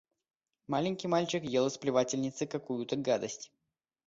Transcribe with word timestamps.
Маленький 0.65 1.05
мальчик 1.07 1.43
ел 1.45 1.67
из 1.67 1.77
плевательницы 1.77 2.47
какую-то 2.47 2.95
гадость. 2.95 3.51